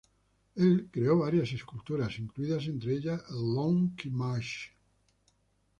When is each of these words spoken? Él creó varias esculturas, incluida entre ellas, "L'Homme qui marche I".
Él 0.55 0.89
creó 0.91 1.19
varias 1.19 1.51
esculturas, 1.51 2.17
incluida 2.17 2.57
entre 2.73 2.95
ellas, 2.95 3.23
"L'Homme 3.29 3.93
qui 3.95 4.09
marche 4.09 4.59
I". 4.59 5.33